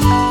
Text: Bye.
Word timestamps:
Bye. 0.00 0.21